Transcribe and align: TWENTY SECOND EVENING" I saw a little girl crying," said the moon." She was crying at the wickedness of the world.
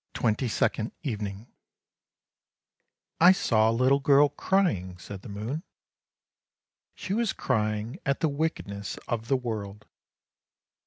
TWENTY 0.15 0.47
SECOND 0.47 0.93
EVENING" 1.03 1.45
I 3.21 3.31
saw 3.31 3.69
a 3.69 3.71
little 3.71 3.99
girl 3.99 4.29
crying," 4.29 4.97
said 4.97 5.21
the 5.21 5.29
moon." 5.29 5.61
She 6.95 7.13
was 7.13 7.33
crying 7.33 7.99
at 8.03 8.19
the 8.19 8.27
wickedness 8.27 8.97
of 9.07 9.27
the 9.27 9.37
world. 9.37 9.85